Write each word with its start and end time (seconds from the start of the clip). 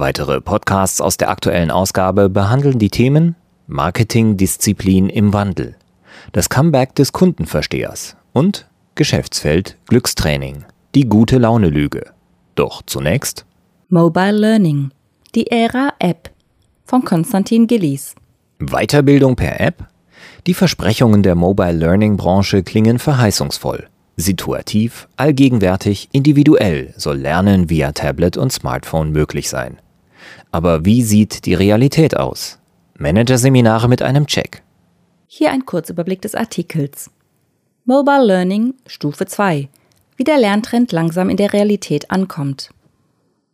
Weitere 0.00 0.40
Podcasts 0.40 1.02
aus 1.02 1.18
der 1.18 1.28
aktuellen 1.28 1.70
Ausgabe 1.70 2.30
behandeln 2.30 2.78
die 2.78 2.88
Themen 2.88 3.36
Marketingdisziplin 3.66 5.10
im 5.10 5.34
Wandel, 5.34 5.76
das 6.32 6.48
Comeback 6.48 6.94
des 6.94 7.12
Kundenverstehers 7.12 8.16
und 8.32 8.66
Geschäftsfeld 8.94 9.76
Glückstraining, 9.88 10.64
die 10.94 11.06
gute 11.06 11.36
Laune 11.36 11.68
Lüge. 11.68 12.12
Doch 12.54 12.80
zunächst 12.80 13.44
Mobile 13.90 14.32
Learning, 14.32 14.90
die 15.34 15.50
Ära 15.50 15.92
App 15.98 16.30
von 16.86 17.04
Konstantin 17.04 17.66
Gillies. 17.66 18.14
Weiterbildung 18.58 19.36
per 19.36 19.60
App? 19.60 19.86
Die 20.46 20.54
Versprechungen 20.54 21.22
der 21.22 21.34
Mobile 21.34 21.72
Learning 21.72 22.16
Branche 22.16 22.62
klingen 22.62 22.98
verheißungsvoll. 22.98 23.86
Situativ, 24.16 25.08
allgegenwärtig, 25.18 26.08
individuell 26.12 26.94
soll 26.96 27.18
Lernen 27.18 27.68
via 27.68 27.92
Tablet 27.92 28.38
und 28.38 28.50
Smartphone 28.50 29.12
möglich 29.12 29.50
sein. 29.50 29.76
Aber 30.52 30.84
wie 30.84 31.02
sieht 31.02 31.46
die 31.46 31.54
Realität 31.54 32.16
aus? 32.16 32.58
Managerseminare 32.98 33.88
mit 33.88 34.02
einem 34.02 34.26
Check. 34.26 34.62
Hier 35.26 35.52
ein 35.52 35.64
Kurzüberblick 35.64 36.20
des 36.22 36.34
Artikels. 36.34 37.10
Mobile 37.84 38.24
Learning 38.24 38.74
Stufe 38.86 39.26
2. 39.26 39.68
Wie 40.16 40.24
der 40.24 40.38
Lerntrend 40.38 40.92
langsam 40.92 41.30
in 41.30 41.36
der 41.36 41.52
Realität 41.52 42.10
ankommt. 42.10 42.70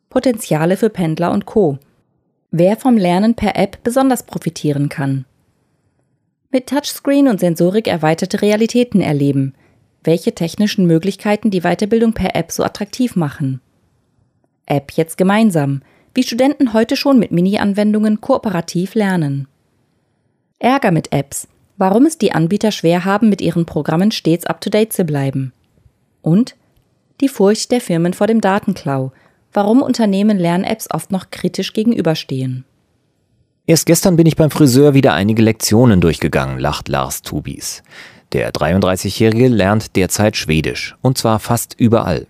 Potenziale 0.08 0.76
für 0.76 0.88
Pendler 0.88 1.32
und 1.32 1.44
Co. 1.44 1.78
Wer 2.50 2.76
vom 2.76 2.96
Lernen 2.96 3.34
per 3.34 3.56
App 3.56 3.82
besonders 3.84 4.22
profitieren 4.22 4.88
kann. 4.88 5.26
Mit 6.50 6.68
Touchscreen 6.68 7.28
und 7.28 7.40
Sensorik 7.40 7.86
erweiterte 7.86 8.40
Realitäten 8.40 9.02
erleben. 9.02 9.54
Welche 10.02 10.34
technischen 10.34 10.86
Möglichkeiten 10.86 11.50
die 11.50 11.60
Weiterbildung 11.60 12.14
per 12.14 12.34
App 12.34 12.50
so 12.50 12.64
attraktiv 12.64 13.16
machen. 13.16 13.60
App 14.64 14.92
jetzt 14.92 15.18
gemeinsam 15.18 15.82
wie 16.16 16.22
Studenten 16.22 16.72
heute 16.72 16.96
schon 16.96 17.18
mit 17.18 17.30
Mini-Anwendungen 17.30 18.20
kooperativ 18.20 18.94
lernen. 18.94 19.48
Ärger 20.58 20.90
mit 20.90 21.12
Apps, 21.12 21.46
warum 21.76 22.06
es 22.06 22.16
die 22.16 22.32
Anbieter 22.32 22.72
schwer 22.72 23.04
haben, 23.04 23.28
mit 23.28 23.42
ihren 23.42 23.66
Programmen 23.66 24.10
stets 24.10 24.46
up-to-date 24.46 24.92
zu 24.92 25.04
bleiben. 25.04 25.52
Und 26.22 26.56
die 27.20 27.28
Furcht 27.28 27.70
der 27.70 27.80
Firmen 27.80 28.14
vor 28.14 28.26
dem 28.26 28.40
Datenklau, 28.40 29.12
warum 29.52 29.82
Unternehmen 29.82 30.38
Lern-Apps 30.38 30.90
oft 30.90 31.12
noch 31.12 31.30
kritisch 31.30 31.72
gegenüberstehen. 31.74 32.64
Erst 33.66 33.86
gestern 33.86 34.16
bin 34.16 34.26
ich 34.26 34.36
beim 34.36 34.50
Friseur 34.50 34.94
wieder 34.94 35.12
einige 35.12 35.42
Lektionen 35.42 36.00
durchgegangen, 36.00 36.58
lacht 36.58 36.88
Lars 36.88 37.22
Tubis. 37.22 37.82
Der 38.32 38.52
33-Jährige 38.52 39.48
lernt 39.48 39.96
derzeit 39.96 40.36
Schwedisch, 40.36 40.96
und 41.02 41.18
zwar 41.18 41.40
fast 41.40 41.74
überall. 41.78 42.26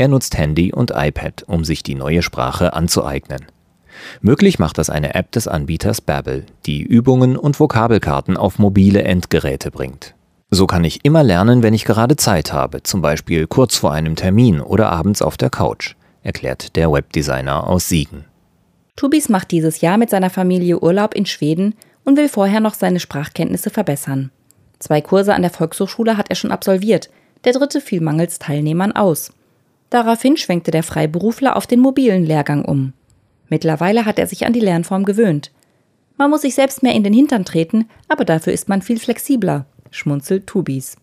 Er 0.00 0.08
nutzt 0.08 0.38
Handy 0.38 0.72
und 0.72 0.92
iPad, 0.96 1.44
um 1.46 1.62
sich 1.62 1.82
die 1.82 1.94
neue 1.94 2.22
Sprache 2.22 2.72
anzueignen. 2.72 3.44
Möglich 4.22 4.58
macht 4.58 4.78
das 4.78 4.88
eine 4.88 5.14
App 5.14 5.30
des 5.30 5.46
Anbieters 5.46 6.00
Babbel, 6.00 6.46
die 6.64 6.80
Übungen 6.80 7.36
und 7.36 7.60
Vokabelkarten 7.60 8.38
auf 8.38 8.58
mobile 8.58 9.02
Endgeräte 9.02 9.70
bringt. 9.70 10.14
So 10.50 10.66
kann 10.66 10.84
ich 10.84 11.04
immer 11.04 11.22
lernen, 11.22 11.62
wenn 11.62 11.74
ich 11.74 11.84
gerade 11.84 12.16
Zeit 12.16 12.50
habe, 12.50 12.82
zum 12.82 13.02
Beispiel 13.02 13.46
kurz 13.46 13.76
vor 13.76 13.92
einem 13.92 14.16
Termin 14.16 14.62
oder 14.62 14.90
abends 14.90 15.20
auf 15.20 15.36
der 15.36 15.50
Couch, 15.50 15.96
erklärt 16.22 16.76
der 16.76 16.90
Webdesigner 16.90 17.66
aus 17.66 17.90
Siegen. 17.90 18.24
Tubis 18.96 19.28
macht 19.28 19.50
dieses 19.50 19.82
Jahr 19.82 19.98
mit 19.98 20.08
seiner 20.08 20.30
Familie 20.30 20.80
Urlaub 20.80 21.14
in 21.14 21.26
Schweden 21.26 21.74
und 22.04 22.16
will 22.16 22.30
vorher 22.30 22.60
noch 22.60 22.72
seine 22.72 23.00
Sprachkenntnisse 23.00 23.68
verbessern. 23.68 24.30
Zwei 24.78 25.02
Kurse 25.02 25.34
an 25.34 25.42
der 25.42 25.50
Volkshochschule 25.50 26.16
hat 26.16 26.30
er 26.30 26.36
schon 26.36 26.52
absolviert, 26.52 27.10
der 27.44 27.52
dritte 27.52 27.82
fiel 27.82 28.00
mangels 28.00 28.38
Teilnehmern 28.38 28.92
aus. 28.92 29.32
Daraufhin 29.90 30.36
schwenkte 30.36 30.70
der 30.70 30.82
Freiberufler 30.82 31.56
auf 31.56 31.66
den 31.66 31.80
mobilen 31.80 32.24
Lehrgang 32.24 32.64
um. 32.64 32.92
Mittlerweile 33.48 34.06
hat 34.06 34.18
er 34.18 34.28
sich 34.28 34.46
an 34.46 34.52
die 34.52 34.60
Lernform 34.60 35.04
gewöhnt. 35.04 35.50
Man 36.16 36.30
muss 36.30 36.42
sich 36.42 36.54
selbst 36.54 36.82
mehr 36.82 36.94
in 36.94 37.02
den 37.02 37.12
Hintern 37.12 37.44
treten, 37.44 37.88
aber 38.08 38.24
dafür 38.24 38.52
ist 38.52 38.68
man 38.68 38.82
viel 38.82 39.00
flexibler, 39.00 39.66
schmunzelt 39.90 40.46
Tubis. 40.46 40.96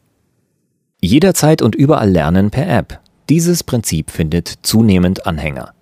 Jederzeit 1.01 1.61
und 1.61 1.75
überall 1.75 2.09
lernen 2.09 2.49
per 2.49 2.67
App. 2.67 2.99
Dieses 3.29 3.63
Prinzip 3.63 4.09
findet 4.09 4.47
zunehmend 4.61 5.27
Anhänger. 5.27 5.73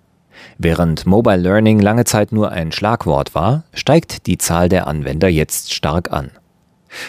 Während 0.58 1.06
Mobile 1.06 1.36
Learning 1.36 1.78
lange 1.78 2.04
Zeit 2.04 2.32
nur 2.32 2.50
ein 2.50 2.72
Schlagwort 2.72 3.34
war, 3.34 3.64
steigt 3.72 4.26
die 4.26 4.38
Zahl 4.38 4.68
der 4.68 4.86
Anwender 4.86 5.28
jetzt 5.28 5.72
stark 5.72 6.12
an. 6.12 6.30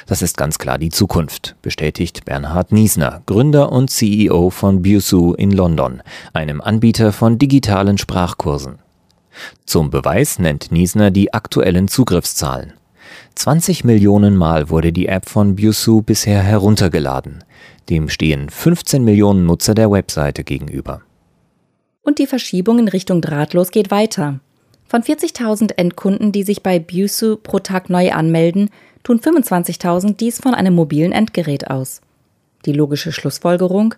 Das 0.05 0.21
ist 0.21 0.37
ganz 0.37 0.57
klar 0.57 0.77
die 0.77 0.89
Zukunft, 0.89 1.55
bestätigt 1.61 2.25
Bernhard 2.25 2.71
Niesner, 2.71 3.21
Gründer 3.25 3.71
und 3.71 3.89
CEO 3.89 4.49
von 4.49 4.81
Busu 4.81 5.33
in 5.33 5.51
London, 5.51 6.01
einem 6.33 6.61
Anbieter 6.61 7.11
von 7.11 7.37
digitalen 7.37 7.97
Sprachkursen. 7.97 8.79
Zum 9.65 9.89
Beweis 9.89 10.39
nennt 10.39 10.71
Niesner 10.71 11.11
die 11.11 11.33
aktuellen 11.33 11.87
Zugriffszahlen. 11.87 12.73
20 13.35 13.83
Millionen 13.83 14.35
Mal 14.35 14.69
wurde 14.69 14.91
die 14.91 15.07
App 15.07 15.29
von 15.29 15.55
Busu 15.55 16.01
bisher 16.01 16.41
heruntergeladen. 16.41 17.43
Dem 17.89 18.09
stehen 18.09 18.49
15 18.49 19.03
Millionen 19.03 19.45
Nutzer 19.45 19.75
der 19.75 19.91
Webseite 19.91 20.43
gegenüber. 20.43 21.01
Und 22.01 22.19
die 22.19 22.27
Verschiebung 22.27 22.79
in 22.79 22.87
Richtung 22.87 23.21
drahtlos 23.21 23.71
geht 23.71 23.91
weiter. 23.91 24.39
Von 24.85 25.03
40.000 25.03 25.73
Endkunden, 25.77 26.31
die 26.31 26.43
sich 26.43 26.63
bei 26.63 26.79
Busu 26.79 27.35
pro 27.35 27.59
Tag 27.59 27.89
neu 27.89 28.11
anmelden, 28.11 28.69
tun 29.07 29.21
25.000 29.21 30.17
dies 30.17 30.41
von 30.41 30.53
einem 30.53 30.75
mobilen 30.75 31.13
Endgerät 31.13 31.69
aus. 31.69 32.01
Die 32.65 32.73
logische 32.73 33.13
Schlussfolgerung? 33.13 33.95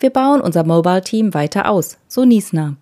Wir 0.00 0.10
bauen 0.10 0.40
unser 0.40 0.64
Mobile-Team 0.64 1.32
weiter 1.32 1.70
aus, 1.70 1.96
so 2.08 2.24
Niesner. 2.24 2.74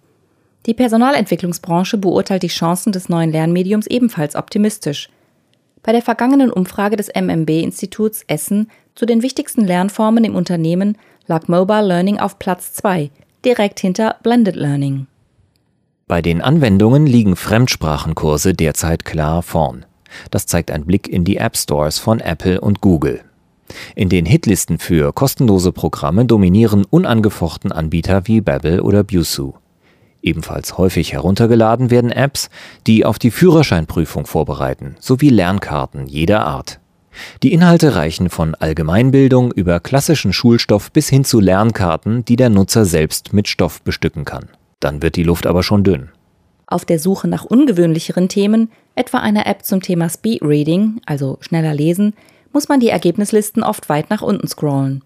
Die 0.65 0.72
Personalentwicklungsbranche 0.72 1.98
beurteilt 1.98 2.42
die 2.42 2.48
Chancen 2.48 2.92
des 2.92 3.10
neuen 3.10 3.31
Lernmediums 3.31 3.86
ebenfalls 3.88 4.36
optimistisch. 4.36 5.10
Bei 5.82 5.92
der 5.92 6.00
vergangenen 6.00 6.50
Umfrage 6.50 6.97
des 6.97 7.10
MMB-Instituts 7.15 8.25
Essen 8.26 8.70
zu 8.94 9.04
den 9.04 9.22
wichtigsten 9.22 9.66
Lernformen 9.66 10.25
im 10.25 10.34
Unternehmen 10.34 10.97
lag 11.26 11.47
Mobile 11.47 11.86
Learning 11.86 12.19
auf 12.19 12.38
Platz 12.38 12.72
2, 12.72 13.10
direkt 13.44 13.81
hinter 13.81 14.16
Blended 14.22 14.56
Learning. 14.56 15.09
Bei 16.09 16.22
den 16.22 16.41
Anwendungen 16.41 17.06
liegen 17.06 17.36
Fremdsprachenkurse 17.36 18.54
derzeit 18.54 19.04
klar 19.04 19.42
vorn. 19.42 19.84
Das 20.31 20.47
zeigt 20.47 20.71
ein 20.71 20.84
Blick 20.84 21.09
in 21.09 21.25
die 21.25 21.37
App 21.37 21.56
Stores 21.56 21.99
von 21.99 22.21
Apple 22.21 22.60
und 22.60 22.81
Google. 22.81 23.21
In 23.94 24.09
den 24.09 24.27
Hitlisten 24.27 24.78
für 24.78 25.12
kostenlose 25.12 25.72
Programme 25.72 26.25
dominieren 26.25 26.84
unangefochten 26.84 27.72
Anbieter 27.72 28.27
wie 28.27 28.41
Babbel 28.41 28.81
oder 28.81 29.03
Busu. 29.03 29.54
Ebenfalls 30.22 30.77
häufig 30.77 31.12
heruntergeladen 31.12 31.91
werden 31.91 32.10
Apps, 32.10 32.49
die 32.87 33.04
auf 33.04 33.19
die 33.19 33.31
Führerscheinprüfung 33.31 34.27
vorbereiten, 34.27 34.97
sowie 35.00 35.28
Lernkarten 35.28 36.06
jeder 36.06 36.44
Art. 36.44 36.81
Die 37.43 37.53
Inhalte 37.53 37.94
reichen 37.94 38.28
von 38.28 38.54
Allgemeinbildung 38.54 39.53
über 39.53 39.81
klassischen 39.81 40.33
Schulstoff 40.33 40.92
bis 40.92 41.09
hin 41.09 41.24
zu 41.24 41.41
Lernkarten, 41.41 42.24
die 42.24 42.36
der 42.36 42.51
Nutzer 42.51 42.84
selbst 42.84 43.33
mit 43.33 43.48
Stoff 43.48 43.83
bestücken 43.83 44.24
kann. 44.24 44.48
Dann 44.80 45.01
wird 45.03 45.16
die 45.16 45.22
Luft 45.22 45.47
aber 45.47 45.62
schon 45.62 45.84
dünn. 45.84 46.10
Auf 46.66 46.84
der 46.84 46.98
Suche 46.98 47.28
nach 47.28 47.45
ungewöhnlicheren 47.45 48.28
Themen, 48.28 48.71
etwa 48.97 49.19
einer 49.19 49.47
App 49.47 49.65
zum 49.65 49.81
Thema 49.81 50.09
Speed 50.09 50.43
Reading, 50.43 51.01
also 51.07 51.39
schneller 51.41 51.75
lesen, 51.75 52.15
muss 52.53 52.69
man 52.69 52.81
die 52.81 52.89
Ergebnislisten 52.89 53.63
oft 53.63 53.89
weit 53.89 54.10
nach 54.10 54.22
unten 54.22 54.48
scrollen. 54.48 55.03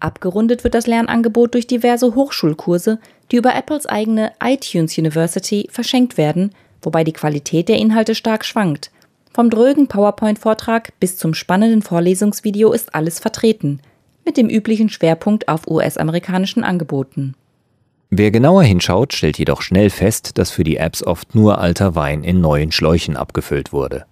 Abgerundet 0.00 0.64
wird 0.64 0.74
das 0.74 0.86
Lernangebot 0.86 1.54
durch 1.54 1.66
diverse 1.66 2.14
Hochschulkurse, 2.14 2.98
die 3.30 3.36
über 3.36 3.54
Apples 3.54 3.86
eigene 3.86 4.32
iTunes 4.42 4.98
University 4.98 5.68
verschenkt 5.70 6.18
werden, 6.18 6.50
wobei 6.82 7.04
die 7.04 7.12
Qualität 7.12 7.68
der 7.68 7.78
Inhalte 7.78 8.14
stark 8.14 8.44
schwankt. 8.44 8.90
Vom 9.32 9.50
drögen 9.50 9.86
PowerPoint-Vortrag 9.88 10.92
bis 11.00 11.16
zum 11.16 11.34
spannenden 11.34 11.82
Vorlesungsvideo 11.82 12.72
ist 12.72 12.94
alles 12.94 13.18
vertreten, 13.18 13.80
mit 14.24 14.36
dem 14.36 14.48
üblichen 14.48 14.88
Schwerpunkt 14.88 15.48
auf 15.48 15.66
US-amerikanischen 15.66 16.64
Angeboten. 16.64 17.34
Wer 18.16 18.30
genauer 18.30 18.62
hinschaut, 18.62 19.12
stellt 19.12 19.38
jedoch 19.38 19.60
schnell 19.60 19.90
fest, 19.90 20.38
dass 20.38 20.52
für 20.52 20.62
die 20.62 20.76
Apps 20.76 21.02
oft 21.02 21.34
nur 21.34 21.58
alter 21.58 21.96
Wein 21.96 22.22
in 22.22 22.40
neuen 22.40 22.70
Schläuchen 22.70 23.16
abgefüllt 23.16 23.72
wurde. 23.72 24.04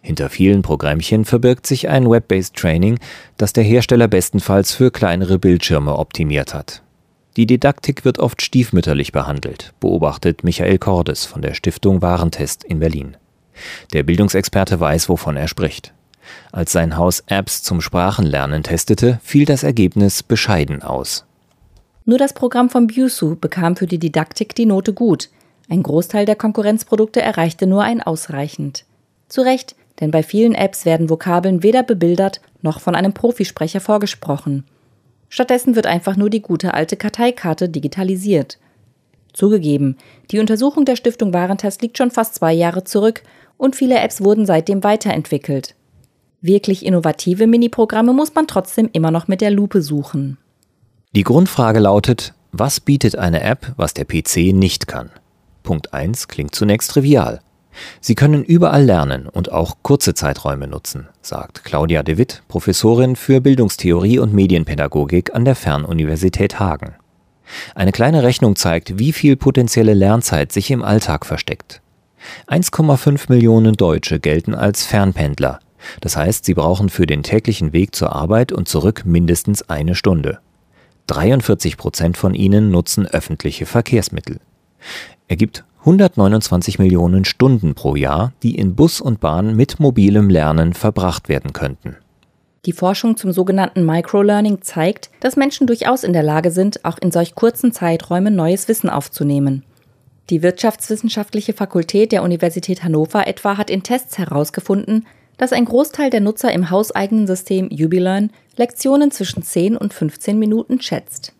Hinter 0.00 0.30
vielen 0.30 0.62
Programmchen 0.62 1.24
verbirgt 1.24 1.66
sich 1.66 1.88
ein 1.88 2.08
Web-based 2.08 2.54
Training, 2.54 3.00
das 3.38 3.52
der 3.52 3.64
Hersteller 3.64 4.06
bestenfalls 4.06 4.72
für 4.72 4.92
kleinere 4.92 5.40
Bildschirme 5.40 5.98
optimiert 5.98 6.54
hat. 6.54 6.84
Die 7.36 7.46
Didaktik 7.46 8.04
wird 8.04 8.20
oft 8.20 8.42
stiefmütterlich 8.42 9.10
behandelt, 9.10 9.74
beobachtet 9.80 10.44
Michael 10.44 10.78
Cordes 10.78 11.24
von 11.24 11.42
der 11.42 11.54
Stiftung 11.54 12.00
Warentest 12.00 12.62
in 12.62 12.78
Berlin. 12.78 13.16
Der 13.92 14.04
Bildungsexperte 14.04 14.78
weiß, 14.78 15.08
wovon 15.08 15.36
er 15.36 15.48
spricht. 15.48 15.92
Als 16.52 16.70
sein 16.70 16.96
Haus 16.96 17.24
Apps 17.26 17.64
zum 17.64 17.80
Sprachenlernen 17.80 18.62
testete, 18.62 19.18
fiel 19.24 19.46
das 19.46 19.64
Ergebnis 19.64 20.22
bescheiden 20.22 20.84
aus. 20.84 21.26
Nur 22.04 22.18
das 22.18 22.32
Programm 22.32 22.68
von 22.68 22.88
Busu 22.88 23.36
bekam 23.36 23.76
für 23.76 23.86
die 23.86 23.98
Didaktik 23.98 24.54
die 24.54 24.66
Note 24.66 24.92
gut. 24.92 25.28
Ein 25.68 25.82
Großteil 25.82 26.26
der 26.26 26.36
Konkurrenzprodukte 26.36 27.22
erreichte 27.22 27.66
nur 27.66 27.82
ein 27.82 28.02
ausreichend. 28.02 28.84
Zu 29.28 29.42
Recht, 29.42 29.76
denn 30.00 30.10
bei 30.10 30.22
vielen 30.22 30.54
Apps 30.54 30.84
werden 30.84 31.10
Vokabeln 31.10 31.62
weder 31.62 31.82
bebildert 31.82 32.40
noch 32.60 32.80
von 32.80 32.94
einem 32.94 33.12
Profisprecher 33.12 33.80
vorgesprochen. 33.80 34.64
Stattdessen 35.28 35.76
wird 35.76 35.86
einfach 35.86 36.16
nur 36.16 36.28
die 36.28 36.42
gute 36.42 36.74
alte 36.74 36.96
Karteikarte 36.96 37.68
digitalisiert. 37.68 38.58
Zugegeben, 39.32 39.96
die 40.30 40.40
Untersuchung 40.40 40.84
der 40.84 40.96
Stiftung 40.96 41.32
Warentest 41.32 41.80
liegt 41.82 41.96
schon 41.96 42.10
fast 42.10 42.34
zwei 42.34 42.52
Jahre 42.52 42.84
zurück 42.84 43.22
und 43.56 43.76
viele 43.76 43.98
Apps 43.98 44.22
wurden 44.22 44.44
seitdem 44.44 44.84
weiterentwickelt. 44.84 45.74
Wirklich 46.42 46.84
innovative 46.84 47.46
Miniprogramme 47.46 48.12
muss 48.12 48.34
man 48.34 48.48
trotzdem 48.48 48.90
immer 48.92 49.10
noch 49.10 49.28
mit 49.28 49.40
der 49.40 49.52
Lupe 49.52 49.80
suchen. 49.80 50.36
Die 51.14 51.24
Grundfrage 51.24 51.78
lautet, 51.78 52.32
was 52.52 52.80
bietet 52.80 53.18
eine 53.18 53.42
App, 53.42 53.74
was 53.76 53.92
der 53.92 54.06
PC 54.06 54.54
nicht 54.54 54.86
kann? 54.86 55.10
Punkt 55.62 55.92
1 55.92 56.26
klingt 56.26 56.54
zunächst 56.54 56.90
trivial. 56.90 57.40
Sie 58.00 58.14
können 58.14 58.42
überall 58.42 58.82
lernen 58.82 59.28
und 59.28 59.52
auch 59.52 59.76
kurze 59.82 60.14
Zeiträume 60.14 60.68
nutzen, 60.68 61.08
sagt 61.20 61.64
Claudia 61.64 62.02
de 62.02 62.16
Witt, 62.16 62.42
Professorin 62.48 63.14
für 63.14 63.42
Bildungstheorie 63.42 64.20
und 64.20 64.32
Medienpädagogik 64.32 65.34
an 65.34 65.44
der 65.44 65.54
Fernuniversität 65.54 66.58
Hagen. 66.58 66.94
Eine 67.74 67.92
kleine 67.92 68.22
Rechnung 68.22 68.56
zeigt, 68.56 68.98
wie 68.98 69.12
viel 69.12 69.36
potenzielle 69.36 69.92
Lernzeit 69.92 70.50
sich 70.50 70.70
im 70.70 70.82
Alltag 70.82 71.26
versteckt. 71.26 71.82
1,5 72.46 73.24
Millionen 73.28 73.74
Deutsche 73.74 74.18
gelten 74.18 74.54
als 74.54 74.86
Fernpendler. 74.86 75.60
Das 76.00 76.16
heißt, 76.16 76.46
sie 76.46 76.54
brauchen 76.54 76.88
für 76.88 77.04
den 77.04 77.22
täglichen 77.22 77.74
Weg 77.74 77.94
zur 77.94 78.14
Arbeit 78.14 78.50
und 78.50 78.66
zurück 78.66 79.02
mindestens 79.04 79.68
eine 79.68 79.94
Stunde. 79.94 80.38
43 81.06 81.76
Prozent 81.76 82.16
von 82.16 82.34
ihnen 82.34 82.70
nutzen 82.70 83.06
öffentliche 83.06 83.66
Verkehrsmittel. 83.66 84.38
Ergibt 85.28 85.64
129 85.80 86.78
Millionen 86.78 87.24
Stunden 87.24 87.74
pro 87.74 87.96
Jahr, 87.96 88.32
die 88.42 88.54
in 88.54 88.76
Bus 88.76 89.00
und 89.00 89.20
Bahn 89.20 89.56
mit 89.56 89.80
mobilem 89.80 90.30
Lernen 90.30 90.74
verbracht 90.74 91.28
werden 91.28 91.52
könnten. 91.52 91.96
Die 92.64 92.72
Forschung 92.72 93.16
zum 93.16 93.32
sogenannten 93.32 93.84
Microlearning 93.84 94.62
zeigt, 94.62 95.10
dass 95.18 95.34
Menschen 95.34 95.66
durchaus 95.66 96.04
in 96.04 96.12
der 96.12 96.22
Lage 96.22 96.52
sind, 96.52 96.84
auch 96.84 96.98
in 96.98 97.10
solch 97.10 97.34
kurzen 97.34 97.72
Zeiträumen 97.72 98.36
neues 98.36 98.68
Wissen 98.68 98.88
aufzunehmen. 98.88 99.64
Die 100.30 100.42
Wirtschaftswissenschaftliche 100.42 101.52
Fakultät 101.52 102.12
der 102.12 102.22
Universität 102.22 102.84
Hannover 102.84 103.26
etwa 103.26 103.56
hat 103.56 103.68
in 103.68 103.82
Tests 103.82 104.18
herausgefunden, 104.18 105.06
dass 105.42 105.52
ein 105.52 105.64
Großteil 105.64 106.08
der 106.08 106.20
Nutzer 106.20 106.52
im 106.52 106.70
hauseigenen 106.70 107.26
System 107.26 107.66
UbiLearn 107.66 108.30
Lektionen 108.56 109.10
zwischen 109.10 109.42
10 109.42 109.76
und 109.76 109.92
15 109.92 110.38
Minuten 110.38 110.80
schätzt. 110.80 111.32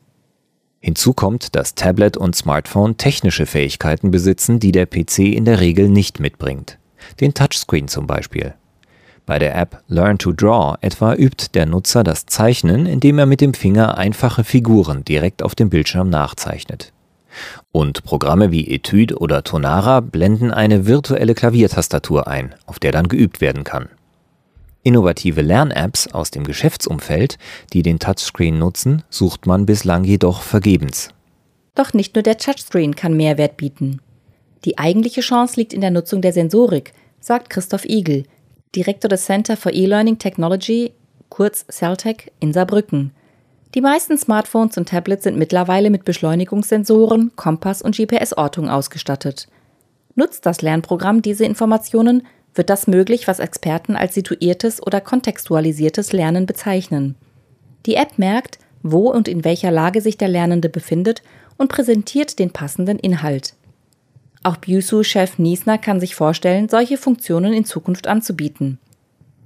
Hinzu 0.81 1.13
kommt, 1.13 1.55
dass 1.55 1.77
Tablet 1.77 2.17
und 2.17 2.35
Smartphone 2.35 2.97
technische 2.97 3.47
Fähigkeiten 3.47 4.11
besitzen, 4.11 4.59
die 4.59 4.73
der 4.73 4.87
PC 4.87 5.21
in 5.21 5.45
der 5.45 5.61
Regel 5.61 5.89
nicht 5.89 6.19
mitbringt. 6.19 6.79
Den 7.21 7.33
Touchscreen 7.33 7.87
zum 7.87 8.09
Beispiel. 8.09 8.55
Bei 9.25 9.39
der 9.39 9.55
App 9.55 9.85
Learn 9.87 10.19
to 10.19 10.33
Draw 10.33 10.75
etwa 10.81 11.15
übt 11.15 11.55
der 11.55 11.67
Nutzer 11.67 12.03
das 12.03 12.27
Zeichnen, 12.27 12.87
indem 12.87 13.21
er 13.21 13.27
mit 13.27 13.41
dem 13.41 13.55
Finger 13.55 13.99
einfache 13.99 14.43
Figuren 14.43 15.05
direkt 15.05 15.45
auf 15.45 15.55
dem 15.55 15.71
Bildschirm 15.71 16.11
nachzeichnet. 16.11 16.93
Und 17.73 18.05
Programme 18.05 18.51
wie 18.51 18.69
Etude 18.69 19.17
oder 19.19 19.45
Tonara 19.45 20.01
blenden 20.01 20.51
eine 20.51 20.87
virtuelle 20.87 21.35
Klaviertastatur 21.35 22.29
ein, 22.29 22.55
auf 22.67 22.79
der 22.79 22.93
dann 22.93 23.09
geübt 23.09 23.41
werden 23.41 23.65
kann. 23.65 23.89
Innovative 24.83 25.43
Lern-Apps 25.43 26.09
aus 26.09 26.31
dem 26.31 26.45
Geschäftsumfeld, 26.45 27.39
die 27.73 27.83
den 27.83 27.99
Touchscreen 27.99 28.59
nutzen, 28.59 29.03
sucht 29.11 29.47
man 29.47 29.65
bislang 29.65 30.05
jedoch 30.05 30.43
vergebens. 30.43 31.11
Doch 31.75 31.93
nicht 31.93 32.15
nur 32.15 32.23
der 32.23 32.39
Touchscreen 32.39 32.97
kann 32.97 33.17
Mehrwert 33.17 33.57
bieten. 33.57 34.01
Die 34.65 34.79
eigentliche 34.79 35.21
Chance 35.21 35.57
liegt 35.57 35.73
in 35.73 35.81
der 35.81 35.91
Nutzung 35.91 36.21
der 36.21 36.33
Sensorik, 36.33 36.93
sagt 37.21 37.51
Christoph 37.51 37.85
Igel, 37.85 38.25
Direktor 38.75 39.09
des 39.09 39.25
Center 39.25 39.57
for 39.57 39.73
E-Learning 39.73 40.19
Technology, 40.19 40.93
kurz 41.29 41.65
CELTEC, 41.71 42.33
in 42.41 42.53
Saarbrücken. 42.53 43.13
Die 43.75 43.81
meisten 43.81 44.19
Smartphones 44.19 44.77
und 44.77 44.91
Tablets 44.91 45.25
sind 45.25 45.39
mittlerweile 45.39 45.89
mit 45.89 46.05
Beschleunigungssensoren, 46.05 47.33
Kompass 47.37 47.81
und 47.81 47.97
GPS-Ortung 47.97 48.69
ausgestattet. 48.69 49.49
Nutzt 50.15 50.45
das 50.45 50.61
Lernprogramm 50.61 51.23
diese 51.23 51.47
Informationen, 51.47 52.27
wird 52.55 52.69
das 52.69 52.87
möglich, 52.87 53.27
was 53.29 53.39
Experten 53.39 53.97
als 53.97 54.15
situiertes 54.15 54.87
oder 54.87 55.01
kontextualisiertes 55.01 56.13
Lernen 56.13 56.45
bezeichnen. 56.45 57.15
Die 57.87 57.95
App 57.95 58.19
merkt, 58.19 58.59
wo 58.83 59.11
und 59.11 59.27
in 59.27 59.43
welcher 59.43 59.71
Lage 59.71 60.03
sich 60.03 60.19
der 60.19 60.29
Lernende 60.29 60.69
befindet 60.69 61.23
und 61.57 61.69
präsentiert 61.69 62.39
den 62.39 62.51
passenden 62.51 62.99
Inhalt. 62.99 63.55
Auch 64.43 64.57
Busu-Chef 64.57 65.39
Niesner 65.39 65.79
kann 65.79 65.99
sich 65.99 66.15
vorstellen, 66.15 66.69
solche 66.69 66.99
Funktionen 66.99 67.55
in 67.55 67.65
Zukunft 67.65 68.07
anzubieten. 68.07 68.79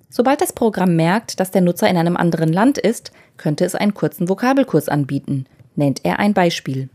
Sobald 0.09 0.41
das 0.41 0.53
Programm 0.53 0.97
merkt, 0.97 1.41
dass 1.41 1.51
der 1.51 1.63
Nutzer 1.63 1.89
in 1.89 1.97
einem 1.97 2.17
anderen 2.17 2.53
Land 2.53 2.79
ist, 2.79 3.11
könnte 3.37 3.65
es 3.65 3.75
einen 3.75 3.95
kurzen 3.95 4.29
Vokabelkurs 4.29 4.89
anbieten, 4.89 5.47
nennt 5.75 6.05
er 6.05 6.19
ein 6.19 6.33
Beispiel. 6.33 6.89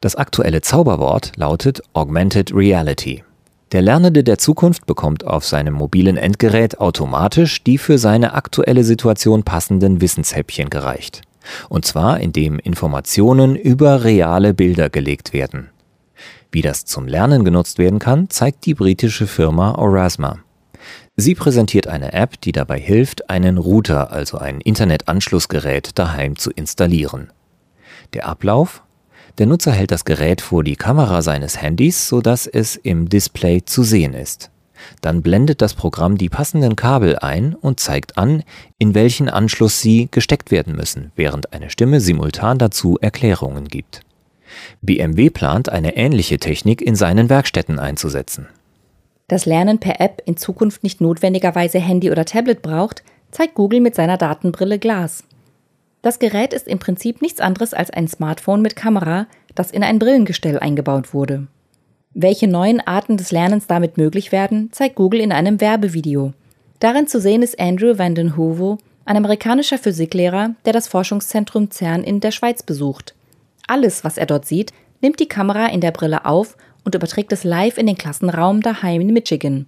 Das 0.00 0.14
aktuelle 0.14 0.60
Zauberwort 0.60 1.32
lautet 1.36 1.82
Augmented 1.92 2.54
Reality. 2.54 3.24
Der 3.72 3.82
Lernende 3.82 4.24
der 4.24 4.38
Zukunft 4.38 4.86
bekommt 4.86 5.26
auf 5.26 5.44
seinem 5.44 5.74
mobilen 5.74 6.16
Endgerät 6.16 6.80
automatisch 6.80 7.62
die 7.64 7.76
für 7.76 7.98
seine 7.98 8.32
aktuelle 8.32 8.84
Situation 8.84 9.42
passenden 9.42 10.00
Wissenshäppchen 10.00 10.70
gereicht. 10.70 11.22
Und 11.68 11.84
zwar 11.84 12.20
indem 12.20 12.58
Informationen 12.58 13.56
über 13.56 14.04
reale 14.04 14.54
Bilder 14.54 14.88
gelegt 14.88 15.32
werden. 15.32 15.70
Wie 16.50 16.62
das 16.62 16.84
zum 16.86 17.06
Lernen 17.06 17.44
genutzt 17.44 17.78
werden 17.78 17.98
kann, 17.98 18.30
zeigt 18.30 18.64
die 18.64 18.74
britische 18.74 19.26
Firma 19.26 19.74
Orasma. 19.74 20.38
Sie 21.20 21.34
präsentiert 21.34 21.88
eine 21.88 22.12
App, 22.12 22.40
die 22.40 22.52
dabei 22.52 22.78
hilft, 22.78 23.28
einen 23.28 23.58
Router, 23.58 24.12
also 24.12 24.38
ein 24.38 24.60
Internetanschlussgerät, 24.60 25.98
daheim 25.98 26.36
zu 26.36 26.52
installieren. 26.52 27.32
Der 28.12 28.28
Ablauf 28.28 28.84
der 29.38 29.46
Nutzer 29.46 29.72
hält 29.72 29.90
das 29.90 30.04
Gerät 30.04 30.40
vor 30.40 30.62
die 30.62 30.76
Kamera 30.76 31.22
seines 31.22 31.60
Handys, 31.60 32.08
sodass 32.08 32.46
es 32.46 32.76
im 32.76 33.08
Display 33.08 33.64
zu 33.64 33.82
sehen 33.82 34.14
ist. 34.14 34.50
Dann 35.00 35.22
blendet 35.22 35.60
das 35.60 35.74
Programm 35.74 36.18
die 36.18 36.28
passenden 36.28 36.76
Kabel 36.76 37.18
ein 37.18 37.54
und 37.54 37.80
zeigt 37.80 38.16
an, 38.16 38.44
in 38.78 38.94
welchen 38.94 39.28
Anschluss 39.28 39.80
sie 39.80 40.08
gesteckt 40.10 40.52
werden 40.52 40.76
müssen, 40.76 41.10
während 41.16 41.52
eine 41.52 41.70
Stimme 41.70 42.00
simultan 42.00 42.58
dazu 42.58 42.96
Erklärungen 43.00 43.66
gibt. 43.66 44.02
BMW 44.82 45.30
plant, 45.30 45.68
eine 45.68 45.96
ähnliche 45.96 46.38
Technik 46.38 46.80
in 46.80 46.94
seinen 46.94 47.28
Werkstätten 47.28 47.78
einzusetzen. 47.78 48.46
Dass 49.28 49.46
Lernen 49.46 49.78
per 49.78 50.00
App 50.00 50.22
in 50.24 50.36
Zukunft 50.36 50.82
nicht 50.82 51.00
notwendigerweise 51.00 51.78
Handy 51.78 52.10
oder 52.10 52.24
Tablet 52.24 52.62
braucht, 52.62 53.02
zeigt 53.30 53.54
Google 53.54 53.80
mit 53.80 53.94
seiner 53.94 54.16
Datenbrille 54.16 54.78
Glas. 54.78 55.22
Das 56.02 56.18
Gerät 56.18 56.52
ist 56.52 56.66
im 56.66 56.78
Prinzip 56.78 57.20
nichts 57.20 57.40
anderes 57.40 57.74
als 57.74 57.90
ein 57.90 58.08
Smartphone 58.08 58.62
mit 58.62 58.74
Kamera, 58.76 59.26
das 59.54 59.70
in 59.70 59.82
ein 59.82 59.98
Brillengestell 59.98 60.58
eingebaut 60.58 61.12
wurde. 61.12 61.46
Welche 62.14 62.48
neuen 62.48 62.80
Arten 62.80 63.16
des 63.16 63.30
Lernens 63.30 63.66
damit 63.66 63.98
möglich 63.98 64.32
werden, 64.32 64.70
zeigt 64.72 64.94
Google 64.94 65.20
in 65.20 65.32
einem 65.32 65.60
Werbevideo. 65.60 66.32
Darin 66.80 67.06
zu 67.06 67.20
sehen 67.20 67.42
ist 67.42 67.60
Andrew 67.60 67.98
Vanden 67.98 68.36
Heuvel, 68.36 68.78
ein 69.04 69.16
amerikanischer 69.16 69.78
Physiklehrer, 69.78 70.54
der 70.64 70.72
das 70.72 70.88
Forschungszentrum 70.88 71.70
CERN 71.70 72.04
in 72.04 72.20
der 72.20 72.30
Schweiz 72.30 72.62
besucht. 72.62 73.14
Alles, 73.66 74.04
was 74.04 74.16
er 74.16 74.26
dort 74.26 74.46
sieht, 74.46 74.72
nimmt 75.00 75.20
die 75.20 75.28
Kamera 75.28 75.66
in 75.66 75.80
der 75.80 75.90
Brille 75.90 76.24
auf 76.24 76.56
und 76.88 76.94
überträgt 76.94 77.30
es 77.32 77.44
live 77.44 77.76
in 77.76 77.86
den 77.86 77.98
Klassenraum 77.98 78.62
daheim 78.62 79.02
in 79.02 79.12
Michigan. 79.12 79.66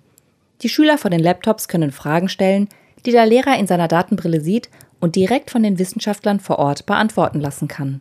Die 0.63 0.71
Schüler 0.71 0.97
vor 0.97 1.11
den 1.11 1.21
Laptops 1.21 1.69
können 1.69 1.93
Fragen 1.93 2.31
stellen, 2.31 2.71
die 3.05 3.11
der 3.11 3.27
Lehrer 3.27 3.59
in 3.59 3.67
seiner 3.67 3.89
Datenbrille 3.89 4.41
sieht 4.41 4.71
und 5.01 5.17
direkt 5.17 5.51
von 5.51 5.63
den 5.63 5.79
Wissenschaftlern 5.79 6.41
vor 6.41 6.59
Ort 6.59 6.87
beantworten 6.87 7.39
lassen 7.39 7.69
kann. 7.69 8.01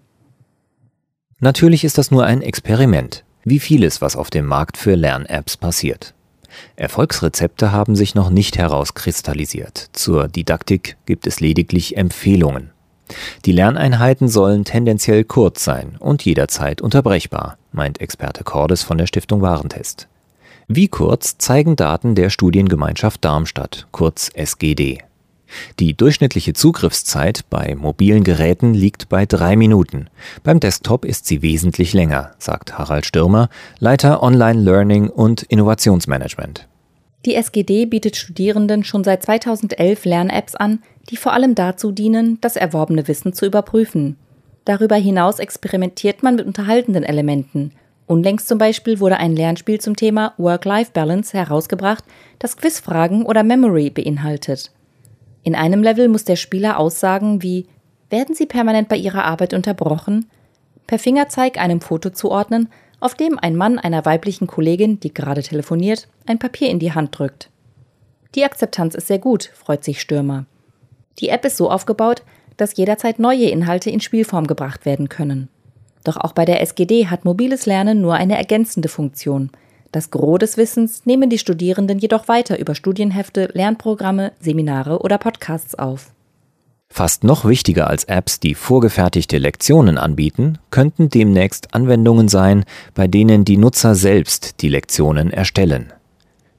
Natürlich 1.42 1.84
ist 1.84 1.98
das 1.98 2.12
nur 2.12 2.24
ein 2.24 2.42
Experiment, 2.42 3.26
wie 3.44 3.60
vieles, 3.60 4.02
was 4.02 4.16
auf 4.16 4.30
dem 4.30 4.46
Markt 4.46 4.78
für 4.78 4.96
Lern-Apps 4.96 5.58
passiert. 5.58 6.14
Erfolgsrezepte 6.78 7.74
haben 7.74 7.98
sich 7.98 8.16
noch 8.16 8.30
nicht 8.30 8.58
herauskristallisiert. 8.58 9.90
Zur 9.92 10.30
Didaktik 10.30 10.96
gibt 11.06 11.28
es 11.28 11.42
lediglich 11.42 11.98
Empfehlungen. 11.98 12.72
Die 13.44 13.52
Lerneinheiten 13.52 14.30
sollen 14.30 14.64
tendenziell 14.64 15.26
kurz 15.26 15.64
sein 15.66 15.98
und 16.00 16.24
jederzeit 16.24 16.82
unterbrechbar, 16.82 17.58
meint 17.72 18.02
Experte 18.02 18.44
Cordes 18.44 18.84
von 18.84 18.98
der 18.98 19.08
Stiftung 19.08 19.42
Warentest. 19.42 20.08
Wie 20.68 20.88
kurz 20.88 21.38
zeigen 21.38 21.76
Daten 21.76 22.16
der 22.16 22.30
Studiengemeinschaft 22.30 23.26
Darmstadt, 23.26 23.88
kurz 23.92 24.30
SGD. 24.34 25.00
Die 25.80 25.96
durchschnittliche 25.96 26.54
Zugriffszeit 26.54 27.42
bei 27.50 27.76
mobilen 27.76 28.24
Geräten 28.24 28.74
liegt 28.74 29.10
bei 29.10 29.26
drei 29.26 29.56
Minuten. 29.56 30.08
Beim 30.44 30.60
Desktop 30.60 31.06
ist 31.06 31.26
sie 31.26 31.42
wesentlich 31.42 31.94
länger, 31.94 32.32
sagt 32.38 32.78
Harald 32.78 33.06
Stürmer, 33.06 33.50
Leiter 33.80 34.22
Online 34.22 34.60
Learning 34.60 35.10
und 35.10 35.44
Innovationsmanagement. 35.44 36.68
Die 37.26 37.36
SGD 37.36 37.86
bietet 37.86 38.16
Studierenden 38.16 38.84
schon 38.84 39.04
seit 39.04 39.24
2011 39.24 40.06
Lern-Apps 40.06 40.56
an, 40.56 40.80
die 41.10 41.18
vor 41.18 41.34
allem 41.34 41.56
dazu 41.56 41.92
dienen, 41.92 42.40
das 42.42 42.56
erworbene 42.56 43.08
Wissen 43.08 43.34
zu 43.34 43.46
überprüfen. 43.46 44.18
Darüber 44.70 44.98
hinaus 44.98 45.40
experimentiert 45.40 46.22
man 46.22 46.36
mit 46.36 46.46
unterhaltenden 46.46 47.04
Elementen. 47.04 47.72
Unlängst 48.06 48.48
zum 48.48 48.60
Beispiel 48.60 49.00
wurde 49.00 49.18
ein 49.18 49.36
Lernspiel 49.36 49.82
zum 49.82 49.96
Thema 49.96 50.36
Work-Life-Balance 50.38 51.36
herausgebracht, 51.36 52.04
das 52.38 52.56
Quizfragen 52.56 53.26
oder 53.26 53.42
Memory 53.42 53.90
beinhaltet. 53.90 54.72
In 55.42 55.56
einem 55.56 55.82
Level 55.82 56.08
muss 56.08 56.24
der 56.24 56.36
Spieler 56.36 56.78
Aussagen 56.78 57.42
wie 57.42 57.66
Werden 58.12 58.36
Sie 58.36 58.46
permanent 58.46 58.90
bei 58.90 58.96
Ihrer 58.96 59.26
Arbeit 59.26 59.56
unterbrochen? 59.56 60.28
per 60.86 61.00
Fingerzeig 61.00 61.58
einem 61.58 61.82
Foto 61.82 62.12
zuordnen, 62.12 62.70
auf 63.00 63.16
dem 63.16 63.40
ein 63.40 63.56
Mann 63.56 63.80
einer 63.80 64.06
weiblichen 64.06 64.46
Kollegin, 64.46 65.00
die 65.00 65.12
gerade 65.12 65.42
telefoniert, 65.42 66.08
ein 66.28 66.38
Papier 66.38 66.70
in 66.70 66.78
die 66.78 66.94
Hand 66.94 67.18
drückt. 67.18 67.50
Die 68.36 68.44
Akzeptanz 68.44 68.94
ist 68.94 69.08
sehr 69.08 69.18
gut, 69.18 69.50
freut 69.52 69.84
sich 69.84 70.00
Stürmer. 70.00 70.46
Die 71.18 71.30
App 71.30 71.44
ist 71.44 71.58
so 71.58 71.72
aufgebaut, 71.72 72.22
dass 72.60 72.78
jederzeit 72.78 73.20
neue 73.20 73.50
Inhalte 73.50 73.90
in 73.90 74.00
Spielform 74.00 74.48
gebracht 74.48 74.86
werden 74.86 75.10
können. 75.10 75.50
Doch 76.04 76.18
auch 76.18 76.34
bei 76.34 76.46
der 76.46 76.62
SGD 76.62 77.08
hat 77.08 77.26
mobiles 77.26 77.66
Lernen 77.66 78.02
nur 78.02 78.16
eine 78.16 78.38
ergänzende 78.38 78.90
Funktion. 78.90 79.50
Das 79.92 80.12
Gros 80.12 80.40
des 80.40 80.58
Wissens 80.58 81.06
nehmen 81.06 81.30
die 81.30 81.40
Studierenden 81.40 82.00
jedoch 82.00 82.28
weiter 82.28 82.60
über 82.60 82.76
Studienhefte, 82.76 83.50
Lernprogramme, 83.54 84.34
Seminare 84.40 85.00
oder 85.00 85.18
Podcasts 85.18 85.76
auf. 85.76 86.12
Fast 86.92 87.24
noch 87.24 87.46
wichtiger 87.46 87.88
als 87.88 88.04
Apps, 88.06 88.40
die 88.40 88.56
vorgefertigte 88.56 89.38
Lektionen 89.38 89.98
anbieten, 89.98 90.58
könnten 90.72 91.10
demnächst 91.10 91.74
Anwendungen 91.74 92.28
sein, 92.28 92.66
bei 92.96 93.08
denen 93.08 93.46
die 93.46 93.58
Nutzer 93.58 93.94
selbst 93.94 94.62
die 94.62 94.70
Lektionen 94.70 95.32
erstellen. 95.32 95.94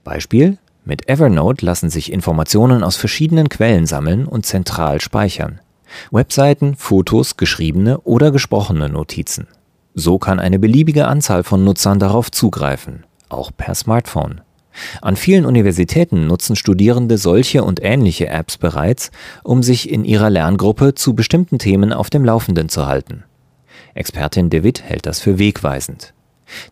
Beispiel 0.05 0.59
mit 0.85 1.09
Evernote 1.09 1.65
lassen 1.65 1.91
sich 1.91 2.13
Informationen 2.13 2.83
aus 2.83 2.97
verschiedenen 2.97 3.49
Quellen 3.49 3.87
sammeln 3.87 4.25
und 4.27 4.47
zentral 4.47 5.01
speichern. 5.01 5.61
Webseiten, 6.11 6.77
Fotos, 6.77 7.37
geschriebene 7.37 8.01
oder 8.01 8.31
gesprochene 8.31 8.89
Notizen. 8.89 9.49
So 9.95 10.19
kann 10.19 10.39
eine 10.39 10.59
beliebige 10.59 11.09
Anzahl 11.09 11.43
von 11.43 11.65
Nutzern 11.65 11.99
darauf 11.99 12.31
zugreifen, 12.31 13.05
auch 13.29 13.51
per 13.57 13.75
Smartphone. 13.75 14.41
An 15.03 15.17
vielen 15.17 15.45
Universitäten 15.47 16.27
nutzen 16.27 16.57
Studierende 16.57 17.19
solche 17.19 17.65
und 17.65 17.83
ähnliche 17.83 18.29
Apps 18.29 18.57
bereits, 18.57 19.11
um 19.43 19.63
sich 19.63 19.91
in 19.91 20.05
ihrer 20.05 20.31
Lerngruppe 20.31 20.95
zu 20.95 21.15
bestimmten 21.15 21.59
Themen 21.59 21.93
auf 21.93 22.09
dem 22.09 22.25
Laufenden 22.25 22.69
zu 22.69 22.87
halten. 22.87 23.25
Expertin 23.95 24.51
De 24.51 24.63
Witt 24.63 24.83
hält 24.83 25.07
das 25.07 25.21
für 25.21 25.39
wegweisend. 25.39 26.15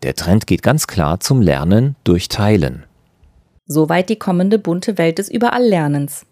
Der 0.03 0.15
Trend 0.15 0.47
geht 0.47 0.63
ganz 0.63 0.87
klar 0.87 1.19
zum 1.19 1.41
Lernen 1.41 1.95
durch 2.03 2.29
Teilen. 2.29 2.85
Soweit 3.65 4.09
die 4.09 4.17
kommende 4.17 4.59
bunte 4.59 4.97
Welt 4.97 5.19
des 5.19 5.29
Überalllernens. 5.29 6.25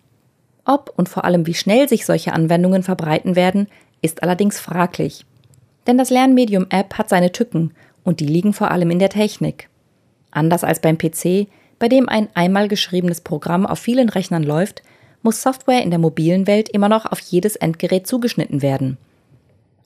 Ob 0.68 0.94
und 0.98 1.08
vor 1.08 1.24
allem 1.24 1.48
wie 1.48 1.54
schnell 1.54 1.88
sich 1.88 2.06
solche 2.06 2.34
Anwendungen 2.34 2.84
verbreiten 2.84 3.38
werden, 3.38 3.68
ist 4.02 4.22
allerdings 4.22 4.60
fraglich. 4.60 5.26
Denn 5.88 5.98
das 5.98 6.10
Lernmedium 6.10 6.68
App 6.70 6.96
hat 6.98 7.08
seine 7.08 7.32
Tücken 7.32 7.74
und 8.04 8.20
die 8.20 8.28
liegen 8.28 8.52
vor 8.52 8.70
allem 8.70 8.92
in 8.92 9.00
der 9.00 9.10
Technik. 9.10 9.70
Anders 10.30 10.66
als 10.66 10.82
beim 10.82 10.98
PC, 10.98 11.48
bei 11.80 11.88
dem 11.88 12.10
ein 12.10 12.28
einmal 12.34 12.68
geschriebenes 12.68 13.22
Programm 13.22 13.66
auf 13.66 13.80
vielen 13.80 14.10
Rechnern 14.10 14.44
läuft, 14.44 14.84
muss 15.24 15.42
Software 15.42 15.84
in 15.84 15.90
der 15.90 16.00
mobilen 16.00 16.48
Welt 16.48 16.68
immer 16.70 16.90
noch 16.90 17.06
auf 17.06 17.20
jedes 17.20 17.56
Endgerät 17.56 18.06
zugeschnitten 18.06 18.62
werden. 18.62 18.98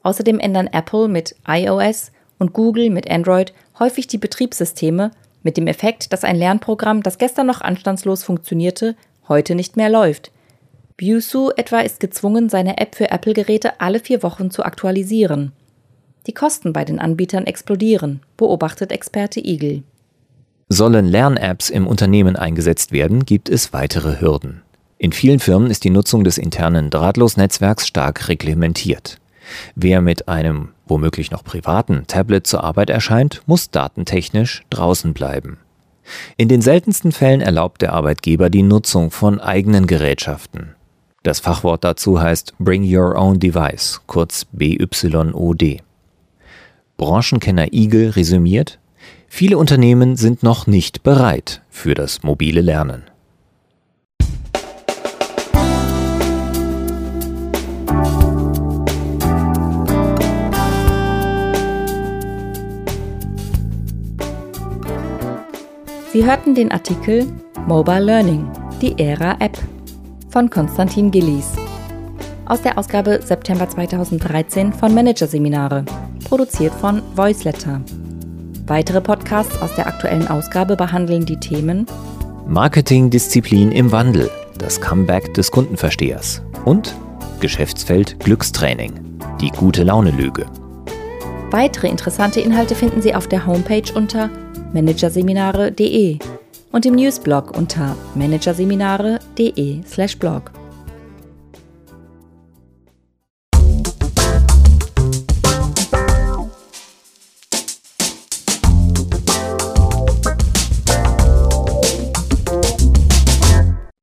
Außerdem 0.02 0.40
ändern 0.40 0.68
Apple 0.68 1.08
mit 1.08 1.36
iOS 1.48 2.12
und 2.40 2.54
Google 2.54 2.90
mit 2.90 3.10
Android 3.10 3.54
häufig 3.78 4.08
die 4.08 4.18
Betriebssysteme, 4.18 5.12
mit 5.44 5.58
dem 5.58 5.68
Effekt, 5.68 6.12
dass 6.12 6.24
ein 6.24 6.36
Lernprogramm, 6.36 7.04
das 7.04 7.20
gestern 7.20 7.46
noch 7.48 7.62
anstandslos 7.62 8.24
funktionierte, 8.24 8.96
heute 9.28 9.54
nicht 9.54 9.78
mehr 9.78 9.90
läuft. 9.90 10.32
Busu 11.01 11.50
etwa 11.58 11.79
ist 11.79 12.00
gezwungen, 12.00 12.48
seine 12.48 12.77
App 12.77 12.93
für 12.93 13.10
Apple-Geräte 13.10 13.81
alle 13.81 14.00
vier 14.00 14.22
Wochen 14.22 14.51
zu 14.51 14.63
aktualisieren. 14.63 15.51
Die 16.27 16.31
Kosten 16.31 16.74
bei 16.74 16.86
den 16.86 17.00
Anbietern 17.00 17.48
explodieren, 17.48 18.20
beobachtet 18.38 18.91
Experte 18.91 19.43
Eagle. 19.43 19.81
Sollen 20.70 21.08
Lern-Apps 21.08 21.72
im 21.72 21.88
Unternehmen 21.88 22.36
eingesetzt 22.36 22.91
werden, 22.91 23.25
gibt 23.25 23.50
es 23.50 23.74
weitere 23.74 24.22
Hürden. 24.22 24.62
In 25.00 25.12
vielen 25.12 25.39
Firmen 25.39 25.72
ist 25.72 25.84
die 25.86 25.89
Nutzung 25.89 26.24
des 26.24 26.38
internen 26.38 26.91
Drahtlosnetzwerks 26.91 27.88
stark 27.88 28.27
reglementiert. 28.29 29.17
Wer 29.74 30.01
mit 30.01 30.27
einem 30.27 30.70
womöglich 30.86 31.31
noch 31.31 31.43
privaten 31.43 32.03
Tablet 32.05 32.46
zur 32.46 32.63
Arbeit 32.63 32.91
erscheint, 32.91 33.41
muss 33.48 33.72
datentechnisch 33.72 34.62
draußen 34.70 35.13
bleiben. 35.15 35.58
In 36.38 36.48
den 36.48 36.62
seltensten 36.62 37.12
Fällen 37.12 37.41
erlaubt 37.41 37.81
der 37.81 37.93
Arbeitgeber 37.93 38.51
die 38.51 38.62
Nutzung 38.62 39.10
von 39.10 39.39
eigenen 39.39 39.88
Gerätschaften. 39.88 40.75
Das 41.24 41.40
Fachwort 41.40 41.84
dazu 41.84 42.20
heißt 42.20 42.54
Bring 42.60 42.84
Your 42.84 43.16
Own 43.16 43.40
Device, 43.40 44.01
kurz 44.08 44.46
BYOD. 44.51 45.82
Branchenkenner 46.98 47.74
Eagle 47.74 48.10
resümiert, 48.16 48.80
Viele 49.34 49.58
Unternehmen 49.58 50.18
sind 50.18 50.44
noch 50.44 50.68
nicht 50.68 51.04
bereit 51.04 51.62
für 51.70 51.94
das 51.94 52.22
mobile 52.22 52.60
Lernen. 52.60 53.04
Sie 66.12 66.25
hörten 66.25 66.56
den 66.56 66.74
Artikel 66.74 67.25
Mobile 67.68 68.01
Learning, 68.01 68.51
die 68.82 69.00
Ära 69.00 69.38
App 69.40 69.58
von 70.32 70.50
Konstantin 70.50 71.12
Gillies 71.12 71.52
aus 72.46 72.62
der 72.62 72.78
Ausgabe 72.78 73.22
September 73.24 73.70
2013 73.70 74.74
von 74.74 74.94
Managerseminare, 74.94 75.86
produziert 76.28 76.74
von 76.74 77.02
Voiceletter. 77.16 77.82
Weitere 78.68 79.00
Podcasts 79.00 79.62
aus 79.62 79.74
der 79.76 79.88
aktuellen 79.88 80.28
Ausgabe 80.28 80.76
behandeln 80.76 81.26
die 81.26 81.40
Themen 81.40 81.86
Marketingdisziplin 82.48 83.72
im 83.72 83.92
Wandel, 83.92 84.30
das 84.58 84.82
Comeback 84.82 85.34
des 85.34 85.52
Kundenverstehers 85.52 86.42
und 86.66 86.94
Geschäftsfeld 87.40 88.20
Glückstraining, 88.20 88.94
die 89.40 89.52
gute 89.52 89.84
Laune-Lüge. 89.84 90.46
Weitere 91.52 91.88
interessante 91.88 92.42
Inhalte 92.42 92.76
finden 92.76 93.02
Sie 93.02 93.16
auf 93.16 93.28
der 93.28 93.46
Homepage 93.46 93.94
unter 93.96 94.30
managerseminare.de 94.74 96.20
und 96.72 96.86
im 96.86 96.94
Newsblog 96.96 97.58
unter 97.58 97.98
managerseminare.de/blog. 98.16 100.51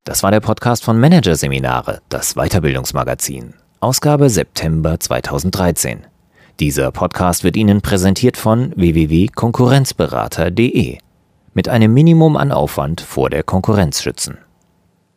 Das 0.04 0.22
war 0.22 0.30
der 0.30 0.40
Podcast 0.40 0.84
von 0.84 0.98
Managerseminare, 0.98 2.00
das 2.08 2.34
Weiterbildungsmagazin. 2.34 3.52
Ausgabe 3.80 4.30
September 4.30 4.98
2013. 4.98 6.06
Dieser 6.58 6.90
Podcast 6.90 7.44
wird 7.44 7.56
Ihnen 7.56 7.82
präsentiert 7.82 8.36
von 8.36 8.72
www.konkurrenzberater.de. 8.74 10.98
Mit 11.58 11.68
einem 11.68 11.92
Minimum 11.92 12.36
an 12.36 12.52
Aufwand 12.52 13.00
vor 13.00 13.30
der 13.30 13.42
Konkurrenz 13.42 14.00
schützen. 14.00 14.38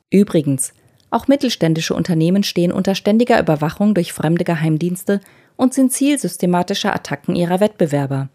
Übrigens, 0.10 0.74
auch 1.12 1.28
mittelständische 1.28 1.94
Unternehmen 1.94 2.42
stehen 2.42 2.72
unter 2.72 2.96
ständiger 2.96 3.40
Überwachung 3.40 3.94
durch 3.94 4.12
fremde 4.12 4.44
Geheimdienste 4.44 5.22
und 5.56 5.76
sind 5.76 5.92
Ziel 5.92 6.18
systematischer 6.18 6.96
Attacken 6.96 7.36
ihrer 7.36 7.60
Wettbewerber. 7.60 8.30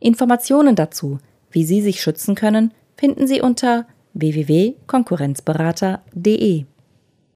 Informationen 0.00 0.74
dazu, 0.74 1.18
wie 1.52 1.64
Sie 1.64 1.80
sich 1.80 2.02
schützen 2.02 2.34
können, 2.34 2.74
finden 2.96 3.28
Sie 3.28 3.40
unter 3.40 3.86
www.konkurrenzberater.de 4.14 6.64